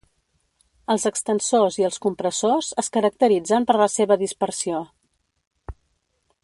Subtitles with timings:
[0.93, 4.81] Els extensors i els compressors es caracteritzen per la seva dispersió.